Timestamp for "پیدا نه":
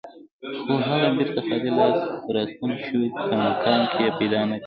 4.19-4.55